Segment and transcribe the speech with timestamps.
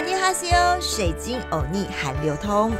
[0.00, 2.72] 阿尼哈西欧，水晶欧尼韩流通。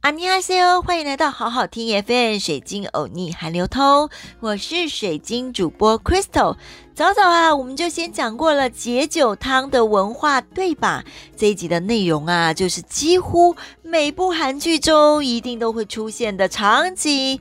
[0.00, 6.56] 阿尼哈西欧，欢迎来到好好听 FM 水晶欧尼韩流通，我是水晶主播 Crystal。
[6.96, 11.04] 早早啊，我们就先讲过了解酒汤的文化，对吧？
[11.36, 17.40] 这一集的内容啊，就是几乎每部韩剧中一定都会出现的场景。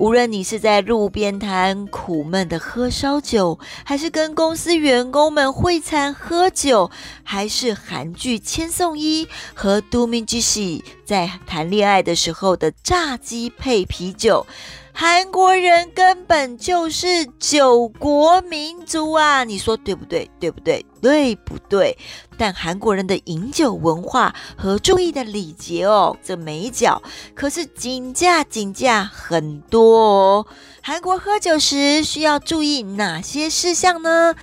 [0.00, 6.90] 无论你是在路边摊苦闷的喝烧酒，还是跟公司员工们会餐喝酒，
[7.22, 14.46] 还是韩剧《千颂伊》和都敏之喜在谈恋爱的时候的炸鸡配啤酒。
[14.92, 19.44] 韩国人根本就是酒国民族啊！
[19.44, 20.30] 你说对不对？
[20.38, 20.84] 对不对？
[21.00, 21.96] 对不对？
[22.36, 27.02] 但韩国人的饮酒文化和注意的礼节哦，这每一角
[27.34, 30.46] 可是紧价紧价很多哦。
[30.82, 34.34] 韩国喝酒时需要注意哪些事项呢？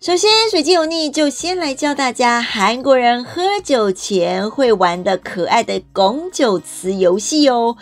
[0.00, 7.76] 首先，水晶油腻就先来教大家韩国人喝酒前会玩的可爱的拱酒词游戏哦。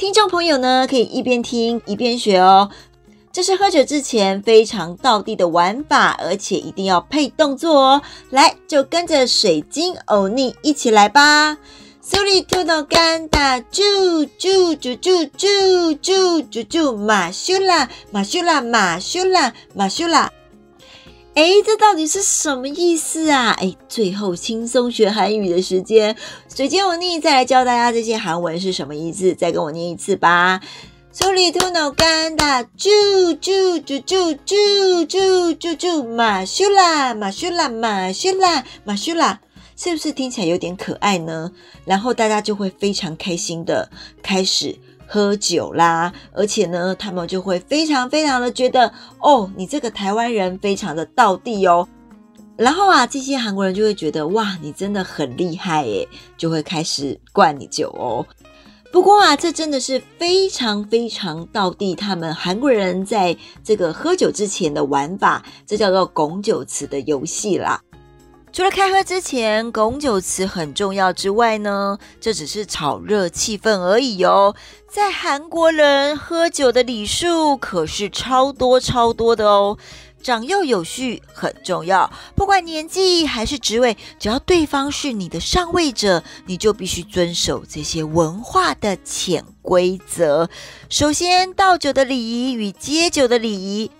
[0.00, 2.70] 听众朋友呢，可以一边听一边学哦。
[3.30, 8.02] 这是喝酒之前非常道地的玩法，而且一定要配动作哦。
[8.30, 11.58] 来，就跟着水晶欧尼一起来吧。
[12.02, 20.32] 手里吐到干打住住住住住住住住马修啦马修啦马修啦马修啦。
[21.40, 23.56] 哎，这到底是什么意思啊？
[23.58, 26.14] 哎，最后轻松学韩语的时间，
[26.54, 30.60] 水晶欧尼再来教大家这些韩文是什么意思，再跟我念一次吧。
[31.10, 32.44] 手里吐脑干的，
[32.76, 32.90] 啾
[33.40, 39.40] 啾啾啾啾啾啾啾，马修啦马修啦马修啦马修啦，
[39.74, 41.52] 是不是听起来有点可爱呢？
[41.86, 43.90] 然后大家就会非常开心的
[44.22, 44.78] 开始。
[45.12, 51.88] 喝酒啦，而且呢，他们就会非常非常的觉得，哦，你这个台湾人非常的道地哦。
[52.56, 56.06] 然后啊，这些韩国人就会觉得，哇，你真的很厉害耶，
[56.36, 58.24] 就会开始灌你酒哦。
[58.92, 67.82] 不过啊，这真的是非常非常道地，他们韩国人在这个喝酒之前的玩法，这叫做拱酒词的游戏啦。
[68.52, 74.56] 除了开喝之前拱酒词很重要之外呢，这只是炒热气氛而已哦。
[74.88, 79.78] 在韩国人喝酒的礼数可是超多超多的哦，
[80.20, 90.50] 长幼有序很重要，不管年纪还是职位，只要对方是你的上位者，你就必须遵守这些文化的潜规则。
[90.88, 93.92] 首先，倒酒的礼仪与接酒的礼仪。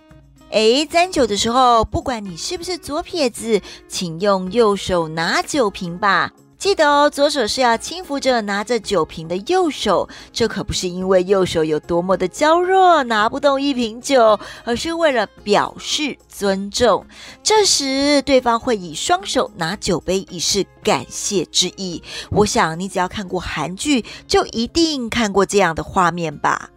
[0.50, 6.32] 哎，沾酒的时候，不管你是不是左撇子，请用右手拿酒瓶吧。
[6.58, 17.06] 记得哦，左手是要轻扶着拿着酒瓶的右手，这可不是因为右手有多么的娇弱拿不动一瓶酒，而是为了表示尊重。
[17.44, 22.02] 这时，对方会以双手拿酒杯以示感谢之意。
[22.30, 26.68] 我想，你只要看过韩剧，就一定看过这样的画面吧。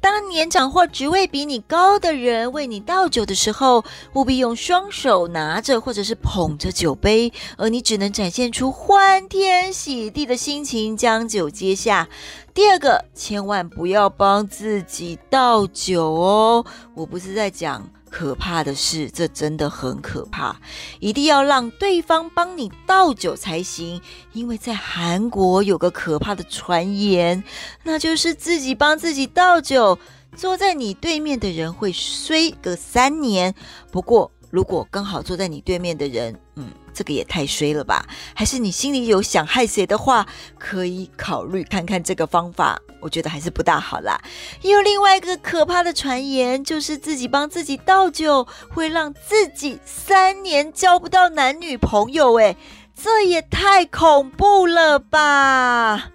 [0.00, 12.08] 当年长或职位比你高的人为你倒酒的时候，务必用双手拿着或者是捧着酒杯，而你只能展现出欢天喜地的心情将酒接下。
[12.54, 16.64] 第二个，千万不要帮自己倒酒哦！
[16.94, 17.88] 我不是在讲。
[18.08, 20.56] 可怕的是，这真的很可怕，
[20.98, 24.00] 一定要让对方帮你倒酒才行。
[24.32, 27.44] 因为在韩国有个可怕的传言，
[27.84, 29.98] 那就是自己帮自己倒酒，
[30.34, 33.54] 坐在你对面的人会衰个三年。
[33.92, 36.66] 不过，如果刚好坐在你对面的人，嗯。
[36.98, 38.04] 这个也太衰了吧！
[38.34, 40.26] 还是你心里有想害谁的话，
[40.58, 42.76] 可以考虑看看这个方法。
[42.98, 44.20] 我觉得还是不大好啦。
[44.62, 52.34] 有另外一个可怕的传言，就是自己帮自己倒酒，会让自己三年交不到男女朋友。
[52.34, 52.56] 诶，
[53.00, 56.10] 这也太恐怖了吧！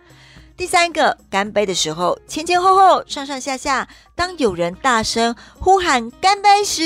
[0.55, 6.83] 第三个，干杯的时候，前前后后、上上下下，当有人大声呼喊干杯时，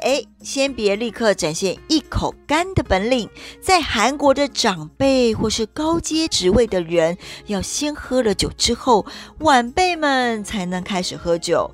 [0.00, 3.28] 哎，先别立刻展现一口干的本领。
[3.60, 9.04] 在韩国的长辈或是高阶职位的人，要先喝了酒之后，
[9.40, 11.70] 晚辈们才能开始喝酒。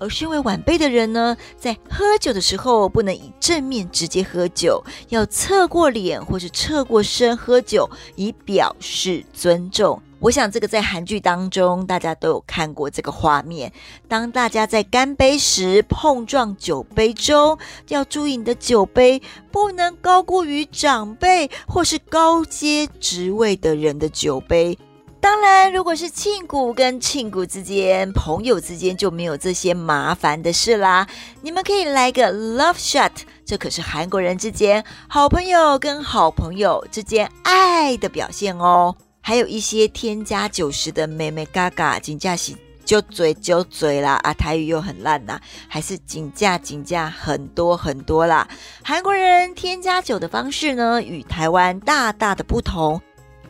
[0.00, 10.02] 而身为晚辈的人呢，在喝酒的时候，不能以正面直接喝酒，要侧过脸或是侧过身喝酒，以表示尊重。
[10.24, 13.70] 我想这个在韩剧当中，大家都有看过这个画面。
[14.08, 19.20] 当大家在干杯时碰撞酒杯中，要注意你的酒杯
[19.52, 24.78] 不能高过于长辈或是高阶职位的人的酒杯。
[25.20, 31.06] 当然，如果是庆谷跟庆谷之间，朋友之间就没有这些麻烦的事啦。
[31.42, 33.12] 你们可以来个 love shot，
[33.44, 38.96] 这可是韩国人之间好朋友跟好朋友之间爱的表现哦。
[39.26, 42.54] 还有一些添加酒食的妹妹嘎嘎，紧驾喜
[42.84, 48.46] 就嘴就嘴啦啊，台语又很烂呐，还是紧架紧架很多很多啦。
[48.82, 53.00] 韩国人添加酒的方式呢，与台湾大大的不同。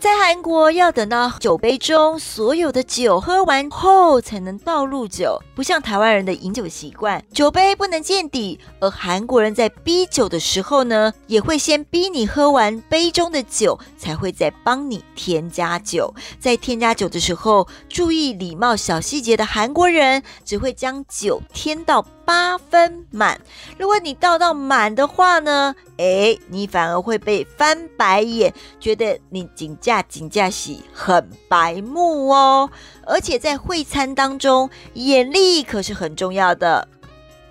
[0.04, 8.60] 在韩国，要等到酒杯中所有的酒喝完后才能倒入酒，不像台湾人的饮酒习惯，酒杯不能见底。
[8.80, 16.14] 而韩国人在逼酒的时候呢，也会先逼你喝完杯中的酒，才会再帮你添加酒。
[16.38, 22.04] 在添加酒的时候，注意礼貌小细节的韩国人，只会将酒添到。
[22.24, 23.40] 八分满，
[23.78, 25.74] 如果你倒到满的话呢？
[25.98, 32.70] 哎，你反而会被翻白眼，觉得你紧驾紧驾喜很白目哦。
[33.06, 36.88] 而且在会餐当中，眼力可是很重要的。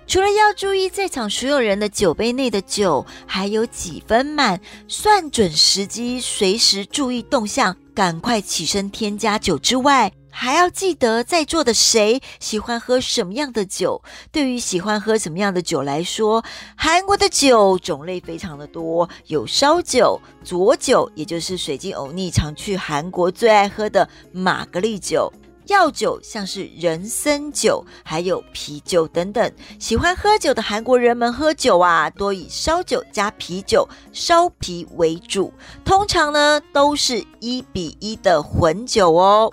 [0.06, 10.12] 除了要注意在场所有人的酒杯内的酒还有几分满，算准时机，随时注意动向，赶快起身添加酒之外。
[10.36, 14.02] 还要记得在座的谁喜欢喝什么样的酒。
[14.32, 16.44] 对于喜欢喝什么样的酒来说，
[16.74, 25.32] 韩国的酒种类非常的多，有烧酒、佐酒，也就是水晶欧尼常去韩国最爱喝的玛格丽酒；
[25.66, 29.52] 药酒像是人参酒，还有啤酒等等。
[29.78, 35.52] 喜欢喝酒的韩国人们喝酒啊，多以烧酒加啤酒、烧啤为主，
[35.84, 39.52] 通常呢都是一比一的混酒哦。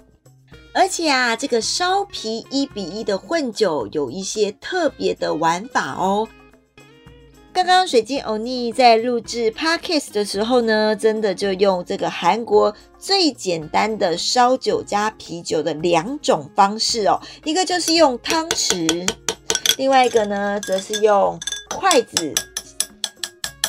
[0.74, 6.28] 而且啊，这个烧啤一比一的混酒有一些特别的玩法哦。
[7.54, 19.06] 刚刚水晶欧尼在录制 podcast 的时候呢，真的就用这个韩国最简单的烧酒加啤酒的两种方式哦，一个就是用汤匙，
[19.78, 21.38] 另外一个呢，则是用
[21.76, 22.34] 筷子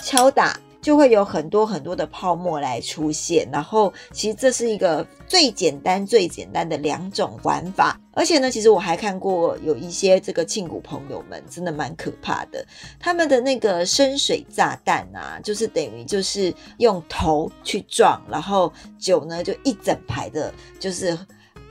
[0.05, 0.57] 敲打。
[0.82, 12.67] 就会有很多很多的泡沫来出现，然后其实这是一个最简单最简单的两种玩法，而且呢，其实我还看过有一些这个庆谷朋友们真的蛮可怕的，
[12.99, 21.17] 他们的那个深水炸弹啊，就是等于就是用头去撞，然后酒呢就一整排的，就是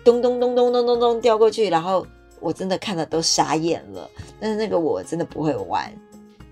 [0.06, 2.08] 咚咚咚咚咚咚咚掉过去，然后
[2.40, 4.10] 我真的看了都傻眼了，
[4.40, 5.94] 但是那个我真的不会玩。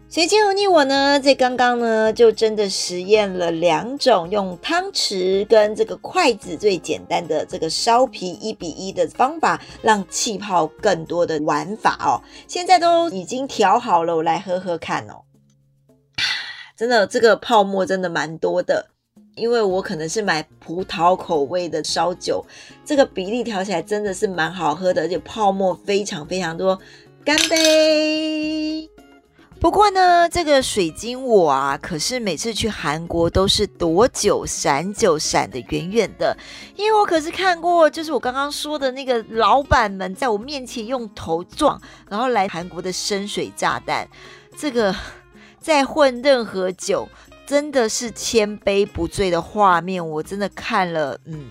[0.10, 12.18] 水晶和你我呢，在刚刚呢，就真的实验了两种用汤匙跟这个筷子最简单的这个烧皮一比一的方法，让气泡更多的玩法哦。
[12.48, 15.22] 现在都已经调好了，我来喝喝看哦。
[16.76, 18.88] 真的，这个泡沫真的蛮多的，
[19.36, 22.44] 因为我可能是买葡萄口味的烧酒，
[22.84, 26.80] 这个比例调起来真的是蛮好喝的，而且泡沫非常非常多。
[27.24, 28.90] 干杯！
[29.60, 36.36] 不过呢，这个水晶我啊，可是每次去韩国都是躲酒闪酒闪的远远的，
[36.78, 41.80] 因为我可是看过，就是我刚刚说的那个老板们在我面前用头撞，
[42.10, 44.08] 然后来韩国的深水炸弹，
[44.58, 44.96] 这个
[45.60, 47.10] 在混任何酒，
[47.46, 51.48] 真的是千杯不醉的画面，我真的看了，嗯。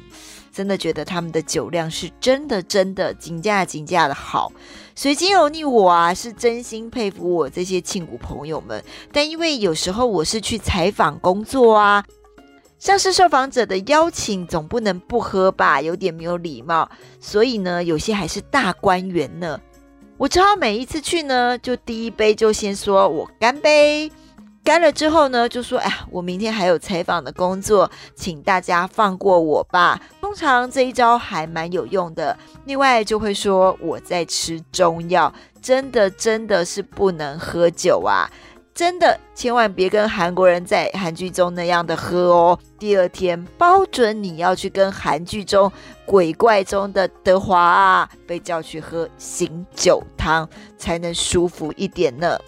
[0.50, 4.50] 真的觉得他们的酒量是真的真的紧价紧价的好，
[4.98, 8.82] 水晶有你我啊是真心佩服我这些庆谷朋友们，
[9.12, 12.04] 但因为有时候我是去采访工作啊，
[12.80, 19.60] 像是受访者的邀请总不能不喝吧，有点没有礼貌，所以呢有些还是大官员呢，
[20.16, 24.10] 我只好每一次去呢就第一杯就先说我干杯。
[24.64, 32.36] 干了之后呢，就说：“哎呀，我明天还有采访的工作，请大家放过我吧。”通常这一招还蛮有用的。
[32.66, 35.32] 另外就会说我在吃中药，
[35.62, 38.30] 真的真的是不能喝酒啊！
[38.74, 42.58] 真的千万别跟韩国人在韩剧中那样的喝哦。
[42.78, 45.72] 第二天包准你要去跟韩剧中
[46.04, 52.38] 鬼怪中的德华啊被叫去喝醒酒汤，才能舒服一点呢。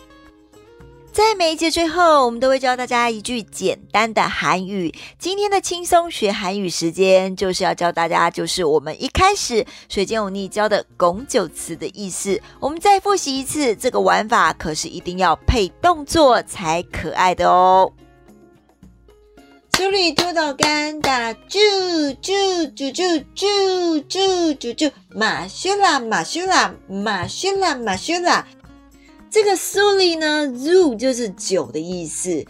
[1.12, 4.94] 在每一节最后，我们都会教大家一句简单的韩语。
[5.18, 12.40] 今天的轻松学韩语时间，就是要教大家，就是我们一开始水晶欧尼教的拱酒词的意思。
[12.60, 17.92] 我们再复习一次，这个玩法可是一定要配动作才可爱的哦。
[19.72, 28.46] 处理土豆干打啾啾啾啾啾啾啾啾，马修拉马修拉马修拉马修拉。
[29.30, 32.44] 这个苏里呢，zoo 就是酒的意思。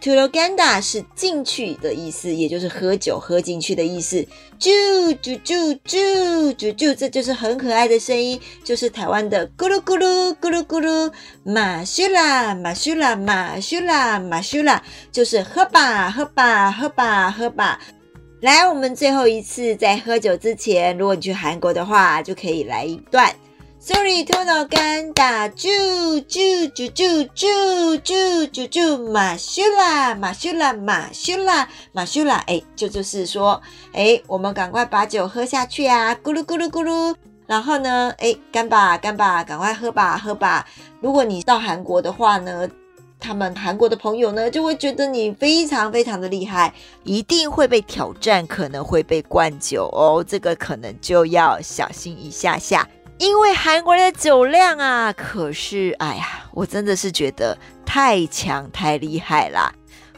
[0.00, 4.24] t u r o g a n d a 是进去的意思，也就是喝酒喝进去的意思。
[4.58, 4.70] 啾
[5.20, 11.12] 啾啾啾啾啾，这就是很可爱的声音，就是台湾的咕噜咕噜咕噜咕噜。
[11.44, 14.82] 马修拉马修拉马修拉马修拉，
[15.12, 17.80] 就是喝吧喝吧喝吧喝吧。
[18.40, 23.34] 来，我们最后一次在喝酒之前，如果你去韩国的话，就可以来一段。
[23.82, 33.58] Sorry，头脑干打啾啾啾啾啾啾啾啾，马修啦马修啦马修啦马修啦，哎，就就是说，
[33.94, 37.16] 哎，我们赶快把酒喝下去啊，咕噜咕噜咕噜。
[37.46, 40.66] 然后呢，哎，干吧干吧，赶快喝吧喝吧。
[41.00, 42.68] 如果你到韩国的话呢？
[43.22, 46.72] 他们韩国的朋友呢，就会觉得你非常非常的厉害，
[47.04, 50.24] 一定会被挑战，可能会被灌酒哦。
[50.26, 52.88] 这个可能就要小心一下下，
[53.20, 59.70] 因为韩国人的酒量啊，可是哎呀，我真的是觉得太强太厉害啦。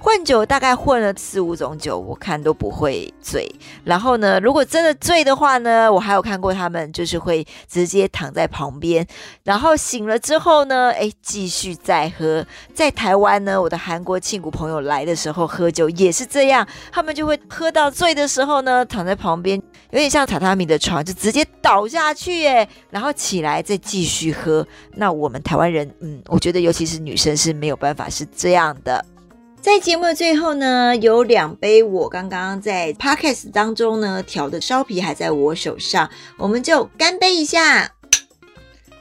[0.03, 3.49] 混酒大概混了四五种酒，我看都不会醉。
[3.85, 9.07] 然后呢，如果真的醉的话呢，我还有看过他们就是会直接躺在旁边，
[9.45, 12.45] 然后醒了之后呢，哎，继续再喝。
[12.75, 19.57] 在台湾呢，我的韩国庆谷朋友来的时候喝酒也是这样，他们就会喝到醉的时候呢，躺在旁边，
[19.93, 24.67] 有点像榻榻米的床，就直接倒下去，哎，然后起来再继续喝。
[24.97, 29.05] 那我们台湾人，嗯，我觉得尤其是女生是没有办法是这样的。
[29.63, 37.93] 在节目的最后呢，有两杯我刚刚在 podcast 当中呢调的烧啤还在我手上，我们就干杯一下。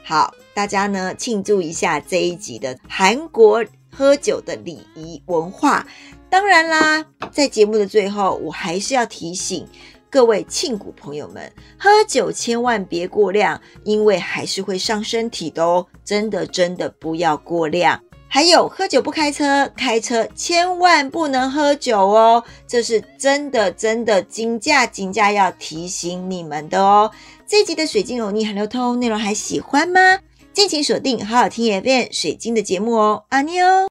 [0.04, 5.84] 好，大家呢庆祝一下这一集的韩国喝酒的礼仪文化。
[6.30, 9.66] 当然啦，在节目的最后，我还是要提醒
[10.08, 15.84] 各位庆谷朋友们，喝酒千万别过量，因为还是会伤身体的哦。
[16.04, 18.00] 真的真的不要过量。
[18.34, 27.10] 还有喝酒不开车，开车千万不能喝酒哦，这是真的真的金价金价要提醒你们的哦。
[27.46, 30.18] 这集的水晶欧尼很流通，内容还喜欢吗？
[30.54, 33.66] 敬请锁定好好听也变水晶的节目哦，阿妞。